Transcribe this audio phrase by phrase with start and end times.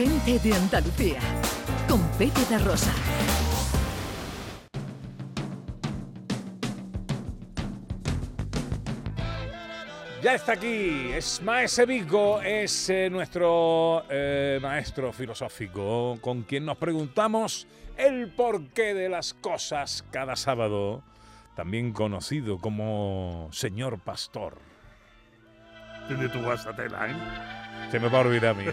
[0.00, 1.18] gente de Andalucía,
[1.86, 2.90] con Pepe de Rosa.
[10.22, 16.78] Ya está aquí, es Maese Vigo, es eh, nuestro eh, maestro filosófico con quien nos
[16.78, 17.66] preguntamos
[17.98, 21.02] el porqué de las cosas cada sábado,
[21.54, 24.56] también conocido como Señor Pastor.
[26.08, 27.69] Tiene tu guasatela, ¿eh?
[27.90, 28.64] Se me va a olvidar a mí.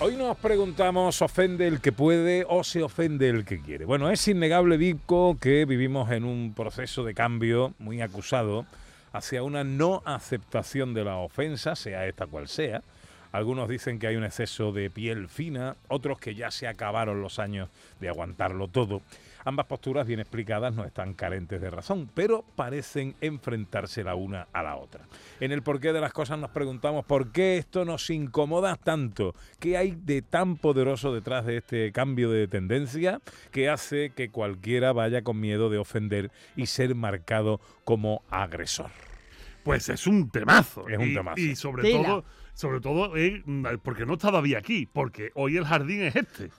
[0.00, 3.84] Hoy nos preguntamos, ¿ofende el que puede o se ofende el que quiere?
[3.84, 8.66] Bueno, es innegable, Vico, que vivimos en un proceso de cambio muy acusado
[9.12, 12.82] hacia una no aceptación de la ofensa, sea esta cual sea.
[13.32, 17.38] Algunos dicen que hay un exceso de piel fina, otros que ya se acabaron los
[17.38, 17.68] años
[18.00, 19.02] de aguantarlo todo.
[19.44, 24.62] Ambas posturas bien explicadas no están carentes de razón, pero parecen enfrentarse la una a
[24.62, 25.04] la otra.
[25.40, 29.76] En el porqué de las cosas nos preguntamos por qué esto nos incomoda tanto, qué
[29.76, 35.22] hay de tan poderoso detrás de este cambio de tendencia que hace que cualquiera vaya
[35.22, 38.90] con miedo de ofender y ser marcado como agresor.
[39.62, 40.88] Pues es un temazo.
[40.88, 41.40] Es un Y- temazo.
[41.40, 42.02] Y, sobre Tela.
[42.08, 42.24] todo,
[42.58, 43.44] sobre todo, eh,
[43.84, 46.50] porque no está David aquí, porque hoy el jardín es este.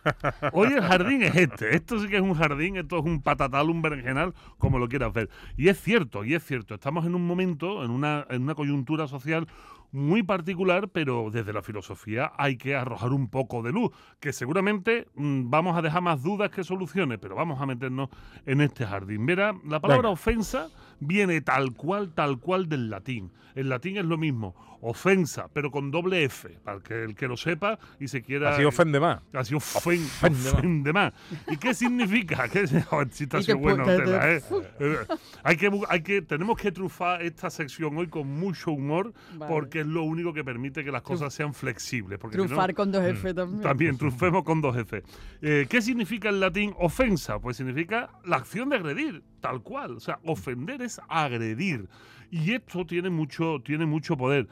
[0.54, 1.76] Hoy el jardín es este.
[1.76, 5.12] Esto sí que es un jardín, esto es un patatal, un berenjenal, como lo quieras
[5.12, 5.30] ver.
[5.58, 6.74] Y es cierto, y es cierto.
[6.74, 9.46] Estamos en un momento, en una, en una coyuntura social
[9.92, 13.92] muy particular, pero desde la filosofía hay que arrojar un poco de luz,
[14.22, 18.08] que seguramente mm, vamos a dejar más dudas que soluciones, pero vamos a meternos
[18.46, 19.26] en este jardín.
[19.26, 20.14] Verá, la palabra Venga.
[20.14, 20.70] ofensa
[21.02, 23.34] viene tal cual, tal cual del latín.
[23.56, 27.36] El latín es lo mismo, ofensa, pero con doble F, para que el que lo
[27.38, 28.54] sepa y se quiera...
[28.54, 29.22] Así ofende más.
[29.34, 30.54] Así ofen- Ofende más.
[30.54, 31.14] ofende más.
[31.50, 32.48] ¿Y qué significa?
[32.52, 34.42] ¿Qué, Joder, si sido que bueno, Tela, ¿eh?
[34.80, 34.98] Eh,
[35.44, 39.52] hay que, hay que, tenemos que trufar esta sección hoy con mucho humor, Vale.
[39.54, 42.18] porque es lo único que permite que las cosas sean flexibles.
[42.20, 43.62] Porque si no- Trufar con dos F también.
[43.62, 45.04] también, trufemos con dos F.
[45.42, 47.40] Eh, ¿Qué significa en latín ofensa?
[47.40, 49.98] Pues significa la acción de agredir, tal cual.
[49.98, 51.88] O sea, ofender es agredir.
[52.32, 54.48] Y esto tiene mucho, tiene mucho poder.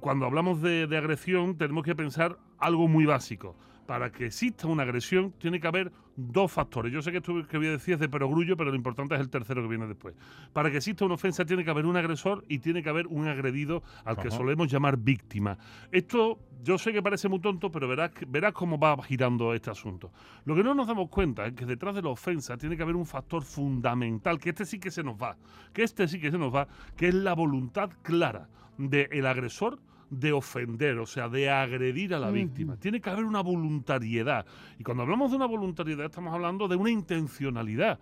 [0.00, 3.56] Cuando hablamos de, de agresión, tenemos que pensar algo muy básico.
[3.86, 6.92] Para que exista una agresión, tiene que haber dos factores.
[6.92, 9.20] Yo sé que esto que voy a decir es de perogrullo, pero lo importante es
[9.20, 10.14] el tercero que viene después.
[10.52, 13.28] Para que exista una ofensa, tiene que haber un agresor y tiene que haber un
[13.28, 15.58] agredido al que solemos llamar víctima.
[15.90, 20.12] Esto yo sé que parece muy tonto, pero verás, verás cómo va girando este asunto.
[20.44, 22.96] Lo que no nos damos cuenta es que detrás de la ofensa tiene que haber
[22.96, 25.36] un factor fundamental, que este sí que se nos va,
[25.72, 29.80] que este sí que se nos va, que es la voluntad clara del agresor
[30.12, 32.76] de ofender, o sea, de agredir a la víctima.
[32.76, 34.44] Tiene que haber una voluntariedad.
[34.78, 37.98] Y cuando hablamos de una voluntariedad estamos hablando de una intencionalidad.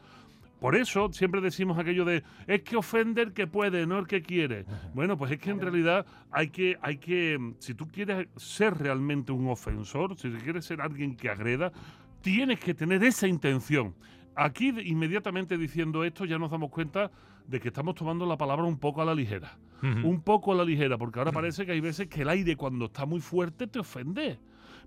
[0.59, 4.23] Por eso siempre decimos aquello de es que ofende el que puede, no el que
[4.23, 4.67] quiere.
[4.93, 8.77] Bueno, pues es que en realidad hay que, hay que, mm, si tú quieres ser
[8.77, 11.71] realmente un ofensor, si quieres ser alguien que agreda,
[12.23, 13.95] tienes que tener esa intención.
[14.35, 17.11] Aquí inmediatamente diciendo esto ya nos damos cuenta
[17.47, 19.59] de que estamos tomando la palabra un poco a la ligera.
[19.83, 22.85] Un poco a la ligera, porque ahora parece que hay veces que el aire cuando
[22.87, 24.39] está muy fuerte te ofende.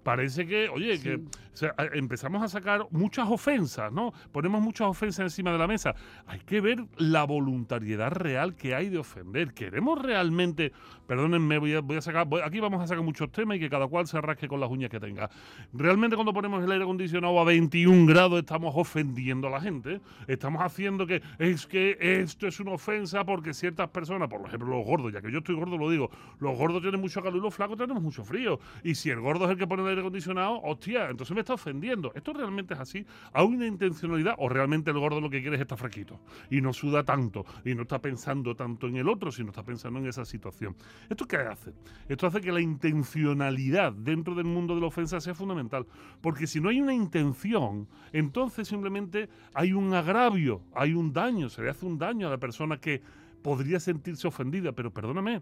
[0.03, 4.11] Parece que, oye, que o sea, a- empezamos a sacar muchas ofensas, ¿no?
[4.31, 5.95] Ponemos muchas ofensas encima de la mesa.
[6.27, 9.53] Hay que ver la voluntariedad real que hay de ofender.
[9.53, 10.71] ¿Queremos realmente,
[11.07, 13.69] perdónenme, voy a, voy a sacar, voy- aquí vamos a sacar muchos temas y que
[13.69, 15.29] cada cual se rasque con las uñas que tenga.
[15.73, 20.01] Realmente cuando ponemos el aire acondicionado a 21 grados estamos ofendiendo a la gente.
[20.27, 24.85] Estamos haciendo que es que esto es una ofensa porque ciertas personas, por ejemplo los
[24.85, 26.09] gordos, ya que yo estoy gordo lo digo,
[26.39, 28.59] los gordos tienen mucho calor y los flacos tenemos mucho frío.
[28.83, 31.53] Y si el gordo es el que pone el aire acondicionado, hostia, entonces me está
[31.53, 32.11] ofendiendo.
[32.15, 33.05] ¿Esto realmente es así?
[33.31, 36.73] ¿Hay una intencionalidad o realmente el gordo lo que quiere es estar fresquito y no
[36.73, 40.25] suda tanto y no está pensando tanto en el otro, sino está pensando en esa
[40.25, 40.75] situación?
[41.09, 41.73] ¿Esto qué hace?
[42.07, 45.85] Esto hace que la intencionalidad dentro del mundo de la ofensa sea fundamental.
[46.21, 51.61] Porque si no hay una intención, entonces simplemente hay un agravio, hay un daño, se
[51.61, 53.01] le hace un daño a la persona que
[53.41, 54.71] podría sentirse ofendida.
[54.71, 55.41] Pero perdóname,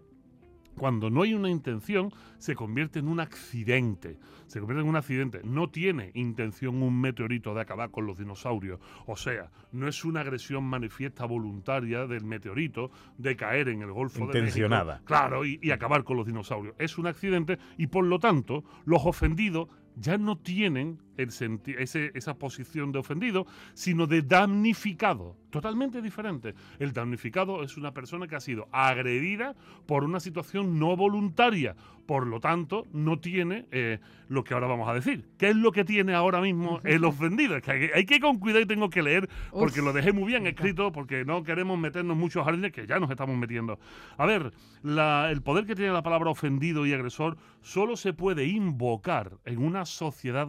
[0.76, 4.18] cuando no hay una intención, se convierte en un accidente.
[4.46, 5.40] Se convierte en un accidente.
[5.44, 8.80] No tiene intención un meteorito de acabar con los dinosaurios.
[9.06, 14.18] O sea, no es una agresión manifiesta voluntaria del meteorito de caer en el Golfo
[14.18, 14.38] de México.
[14.38, 15.02] Intencionada.
[15.04, 16.74] Claro, y, y acabar con los dinosaurios.
[16.78, 22.10] Es un accidente y por lo tanto, los ofendidos ya no tienen el senti- ese-
[22.14, 25.36] esa posición de ofendido, sino de damnificado.
[25.50, 26.54] Totalmente diferente.
[26.78, 29.54] El damnificado es una persona que ha sido agredida
[29.86, 31.76] por una situación no voluntaria.
[32.06, 35.28] Por lo tanto, no tiene eh, lo que ahora vamos a decir.
[35.38, 37.56] ¿Qué es lo que tiene ahora mismo el ofendido?
[37.56, 39.86] Es que hay, hay que ir con cuidado y tengo que leer porque Uf.
[39.86, 43.36] lo dejé muy bien escrito, porque no queremos meternos muchos jardines que ya nos estamos
[43.36, 43.78] metiendo.
[44.16, 48.46] A ver, la- el poder que tiene la palabra ofendido y agresor solo se puede
[48.46, 50.48] invocar en una sociedad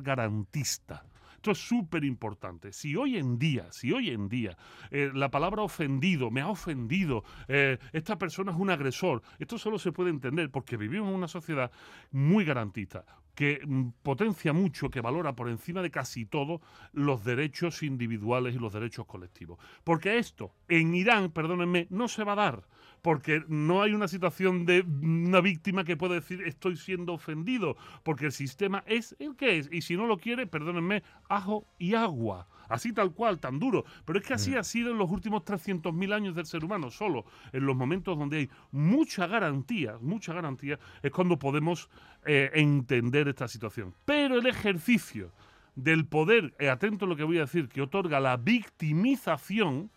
[1.44, 2.71] Esto es súper importante.
[2.71, 4.55] Si hoy en día, si hoy en día
[4.91, 9.77] eh, la palabra ofendido me ha ofendido, eh, esta persona es un agresor, esto solo
[9.77, 11.69] se puede entender porque vivimos en una sociedad
[12.11, 13.03] muy garantista
[13.35, 16.61] que mm, potencia mucho, que valora por encima de casi todo
[16.94, 19.59] los derechos individuales y los derechos colectivos.
[19.83, 22.63] Porque esto en Irán, perdónenme, no se va a dar
[23.03, 28.25] porque no hay una situación de una víctima que pueda decir estoy siendo ofendido, porque
[28.25, 32.47] el sistema es el que es, y si no lo quiere, perdónenme, ajo y agua.
[32.69, 33.83] Así tal cual, tan duro.
[34.05, 37.25] Pero es que así ha sido en los últimos 300.000 años del ser humano, solo
[37.51, 41.89] en los momentos donde hay mucha garantía, mucha garantía, es cuando podemos
[42.25, 43.94] eh, entender esta situación.
[44.05, 45.33] Pero el ejercicio
[45.75, 49.91] del poder, eh, atento a lo que voy a decir, que otorga la victimización,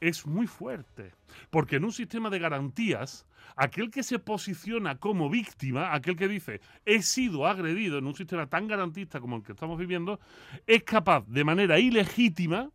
[0.00, 1.12] es muy fuerte.
[1.50, 6.60] Porque en un sistema de garantías, aquel que se posiciona como víctima, aquel que dice
[6.84, 10.20] he sido agredido en un sistema tan garantista como el que estamos viviendo,
[10.66, 12.70] es capaz de manera ilegítima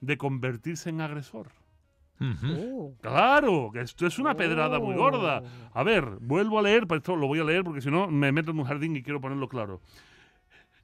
[0.00, 1.48] de convertirse en agresor.
[2.22, 2.94] Oh.
[3.00, 5.42] Claro, que esto es una pedrada muy gorda.
[5.72, 8.30] A ver, vuelvo a leer, pero esto lo voy a leer porque si no me
[8.30, 9.80] meto en un jardín y quiero ponerlo claro.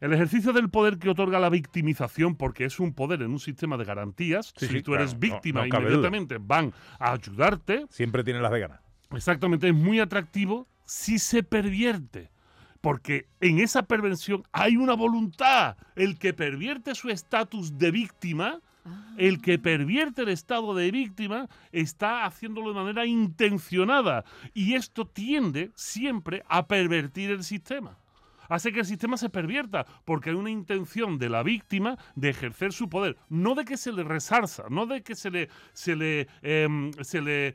[0.01, 3.77] El ejercicio del poder que otorga la victimización, porque es un poder en un sistema
[3.79, 5.79] de garantías, Sí, si sí, tú eres claro, víctima, no duda.
[5.81, 8.81] inmediatamente van a ayudarte, Siempre tiene las de ganas.
[9.13, 12.31] exactamente, es muy atractivo si se pervierte.
[12.83, 15.77] Porque en esa perversión hay una voluntad.
[15.97, 18.61] El que pervierte su estatus de víctima,
[19.17, 24.25] el que pervierte el estado de víctima, está haciéndolo de manera intencionada.
[24.55, 27.99] Y esto tiende siempre a pervertir el sistema.
[28.49, 32.73] Hace que el sistema se pervierta, porque hay una intención de la víctima de ejercer
[32.73, 36.29] su poder, no de que se le resarza, no de que se le, se le,
[36.43, 37.55] em, se le,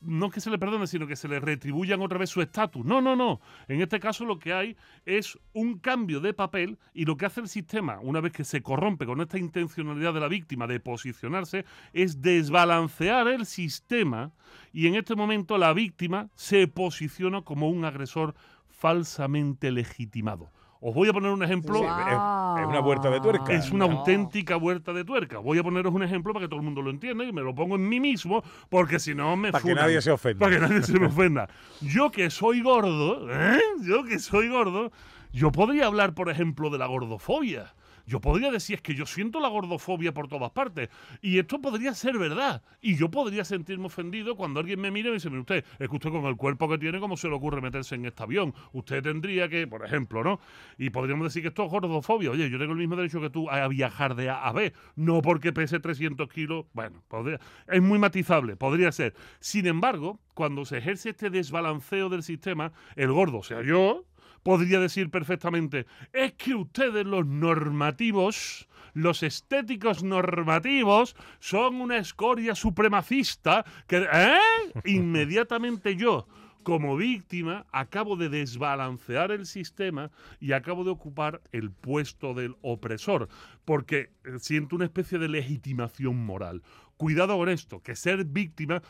[0.00, 2.84] no que se le perdone, sino que se le retribuyan otra vez su estatus.
[2.84, 3.40] No, no, no.
[3.68, 7.40] En este caso lo que hay es un cambio de papel y lo que hace
[7.40, 11.64] el sistema, una vez que se corrompe con esta intencionalidad de la víctima de posicionarse,
[11.92, 14.32] es desbalancear el sistema
[14.72, 18.34] y en este momento la víctima se posiciona como un agresor
[18.80, 20.50] falsamente legitimado.
[20.82, 21.74] Os voy a poner un ejemplo.
[21.78, 23.52] Sí, es- es una vuelta de tuerca.
[23.52, 23.98] Es una No.
[23.98, 25.36] auténtica vuelta de tuerca.
[25.38, 27.54] Voy a poneros un ejemplo para que todo el mundo lo entienda y me lo
[27.54, 30.38] pongo en mí mismo, porque si no me Para que nadie se ofenda.
[30.46, 31.48] Para que nadie se me ofenda.
[31.82, 33.60] Yo que soy gordo, ¿eh?
[33.82, 34.90] yo que soy gordo,
[35.32, 37.74] yo podría hablar, por ejemplo, de la gordofobia.
[38.06, 40.88] Yo podría decir es que yo siento la gordofobia por todas partes.
[41.22, 42.62] Y esto podría ser verdad.
[42.80, 45.94] Y yo podría sentirme ofendido cuando alguien me mire y me dice, usted, es que
[45.96, 48.54] usted con el cuerpo que tiene, ¿cómo se le ocurre meterse en este avión?
[48.72, 50.40] Usted tendría que, por ejemplo, ¿no?
[50.78, 52.30] Y podríamos decir que esto es gordofobia.
[52.30, 54.72] Oye, yo tengo el mismo derecho que tú a viajar de A a B.
[54.96, 56.66] No porque pese 300 kilos.
[56.72, 59.14] Bueno, podría- es muy matizable, podría ser.
[59.40, 64.04] Sin embargo, cuando se ejerce este desbalanceo del sistema, el gordo, o sea, yo,
[64.42, 73.64] podría decir perfectamente, es que ustedes los normativos, los estéticos normativos, son una escoria supremacista
[73.86, 74.06] que...
[74.12, 74.38] ¿eh?
[74.84, 76.26] Inmediatamente yo,
[76.62, 80.10] como víctima, acabo de desbalancear el sistema
[80.40, 83.28] y acabo de ocupar el puesto del opresor,
[83.64, 86.62] porque eh, siento una especie de legitimación moral.
[87.00, 88.82] Cuidado con esto, que ser víctima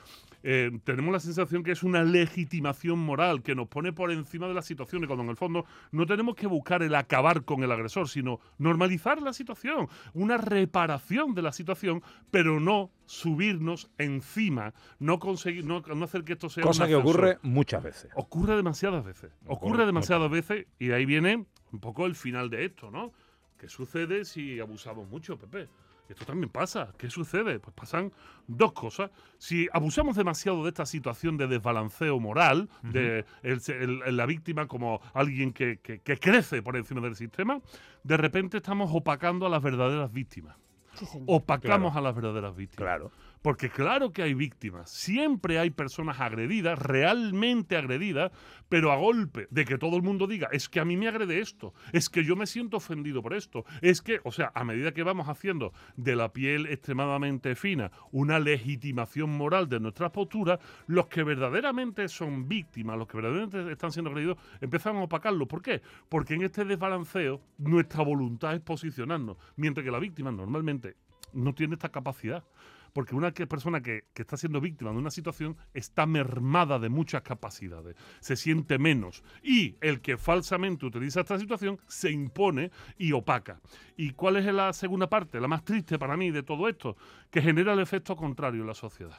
[0.42, 4.54] eh, tenemos la sensación que es una legitimación moral que nos pone por encima de
[4.54, 8.08] las situaciones, cuando en el fondo no tenemos que buscar el acabar con el agresor,
[8.08, 15.64] sino normalizar la situación, una reparación de la situación, pero no subirnos encima, no conseguir,
[15.64, 18.10] no, no hacer que esto sea Cosa que ocurre muchas veces.
[18.16, 19.30] Ocurre demasiadas veces.
[19.44, 23.12] Ocurre Ocurre demasiadas veces y de ahí viene un poco el final de esto, ¿no?
[23.56, 25.68] ¿Qué sucede si abusamos mucho, Pepe?
[26.10, 26.92] Esto también pasa.
[26.98, 27.60] ¿Qué sucede?
[27.60, 28.12] Pues pasan
[28.46, 29.10] dos cosas.
[29.38, 34.66] Si abusamos demasiado de esta situación de desbalanceo moral, de el- el- el- la víctima
[34.66, 37.60] como alguien que, que- que crece por encima del sistema,
[38.02, 40.56] de repente estamos opacando a las verdaderas víctimas.
[40.94, 41.06] Sí.
[41.26, 41.98] Opacamos Claro.
[42.06, 42.88] a las verdaderas víctimas.
[42.88, 43.12] Claro.
[43.42, 48.32] Porque claro que hay víctimas, siempre hay personas agredidas, realmente agredidas,
[48.68, 51.40] pero a golpe de que todo el mundo diga, es que a mí me agrede
[51.40, 54.92] esto, es que yo me siento ofendido por esto, es que, o sea, a medida
[54.92, 61.06] que vamos haciendo de la piel extremadamente fina una legitimación moral de nuestras posturas, los
[61.06, 65.48] que verdaderamente son víctimas, los que verdaderamente están siendo agredidos, empiezan a opacarlo.
[65.48, 65.80] ¿Por qué?
[66.10, 70.96] Porque en este desbalanceo nuestra voluntad es posicionarnos, mientras que la víctima normalmente
[71.32, 72.44] no tiene esta capacidad
[72.92, 77.96] porque una persona que, está siendo víctima de una situación está mermada de muchas capacidades,
[78.20, 83.60] se siente menos y el que falsamente utiliza esta situación se impone y opaca.
[83.96, 86.96] ¿Y cuál es la segunda parte, la más triste para mí de todo esto?
[87.30, 89.18] Que genera el efecto contrario en la sociedad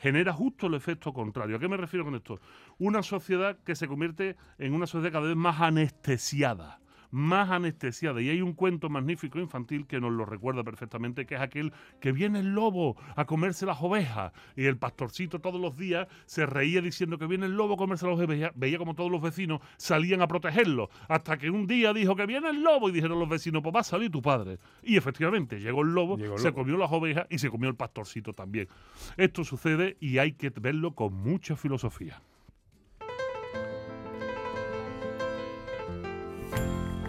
[0.00, 1.56] genera justo el efecto contrario.
[1.56, 2.40] ¿A qué me refiero con esto?
[2.78, 6.78] Una sociedad que se convierte en una sociedad cada vez más anestesiada
[7.10, 8.20] más anestesiada.
[8.20, 12.12] Y hay un cuento magnífico infantil que nos lo recuerda perfectamente, que es aquel que
[12.12, 14.32] viene el lobo a comerse las ovejas.
[14.56, 18.06] Y el pastorcito todos los días se reía diciendo que viene el lobo a comerse
[18.06, 18.52] las ovejas.
[18.54, 20.90] Veía como todos los vecinos salían a protegerlo.
[21.08, 23.80] Hasta que un día dijo que viene el lobo y dijeron los vecinos, pues va
[23.80, 24.58] a salir tu padre.
[24.82, 28.68] Y efectivamente llegó el lobo, se comió las ovejas y se comió el pastorcito también.
[29.16, 32.20] Esto sucede y hay que verlo con mucha filosofía.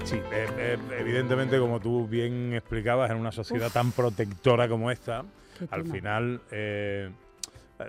[0.10, 5.24] Sí, eh, eh, evidentemente, como tú bien explicabas, en una sociedad tan protectora como esta,
[5.70, 7.12] al final, eh,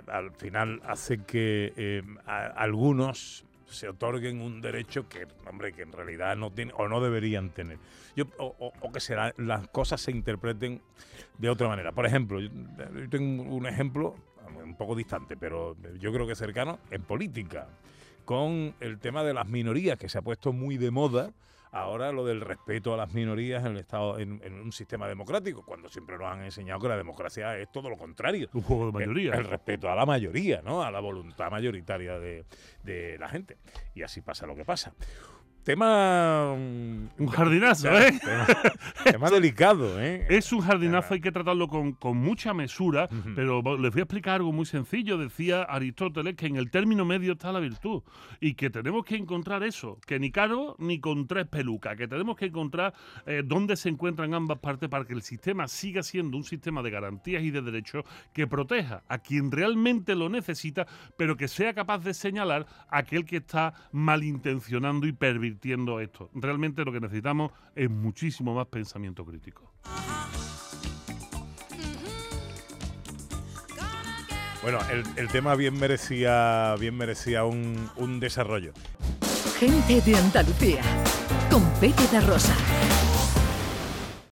[0.05, 6.51] al final hace que algunos se otorguen un derecho que, hombre, que en realidad no
[6.51, 7.79] tienen o no deberían tener.
[8.15, 10.79] Yo, o, que será, las cosas se interpreten
[11.39, 11.91] de otra manera.
[11.91, 12.51] Por ejemplo, yo
[13.09, 14.13] tengo un ejemplo
[14.63, 17.67] un poco distante, pero yo creo que cercano en política,
[18.25, 21.33] con el tema de las minorías que se ha puesto muy de moda
[21.71, 25.89] ahora lo del respeto a las minorías en el Estado, en, un sistema democrático, cuando
[25.89, 28.49] siempre nos han enseñado que la democracia es todo lo contrario.
[28.53, 29.33] Un juego de mayoría.
[29.33, 30.83] El, respeto a la mayoría, ¿no?
[30.83, 32.45] A la voluntad mayoritaria de,
[32.83, 33.57] de la gente.
[33.95, 34.93] Y así pasa lo que pasa.
[35.63, 36.53] Tema.
[36.53, 38.19] Un jardinazo, ¿eh?
[39.03, 40.25] Tema, delicado, ¿eh?
[40.27, 44.51] Es un jardinazo, hay que tratarlo con, mucha mesura, pero les voy a explicar algo
[44.51, 45.19] muy sencillo.
[45.19, 48.01] Decía Aristóteles que en el término medio está la virtud
[48.39, 52.37] y que tenemos que encontrar eso, que ni caro ni con tres pelucas, que tenemos
[52.37, 52.95] que encontrar
[53.27, 56.89] eh, dónde se encuentran ambas partes para que el sistema siga siendo un sistema de
[56.89, 58.03] garantías y de derechos
[58.33, 60.87] que proteja a quien realmente lo necesita,
[61.17, 65.50] pero que sea capaz de señalar a aquel que está malintencionando y pervirtiendo
[65.99, 66.29] esto.
[66.33, 69.71] Realmente lo que necesitamos es muchísimo más pensamiento crítico.
[74.61, 74.77] Bueno,
[75.15, 78.73] el, tema bien merecía, bien merecía un, desarrollo.
[79.59, 80.83] Gente de Andalucía,
[81.49, 82.55] con Pepe de Rosa.